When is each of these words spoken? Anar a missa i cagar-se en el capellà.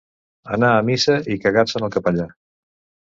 Anar 0.57 0.71
a 0.77 0.79
missa 0.87 1.17
i 1.35 1.37
cagar-se 1.43 1.77
en 1.81 1.87
el 1.89 1.93
capellà. 1.97 2.27